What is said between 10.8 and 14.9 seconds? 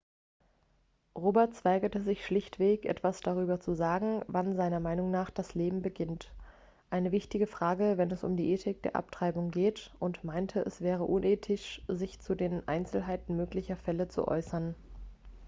wäre unethisch sich zu den einzelheiten möglicher fälle zu äußern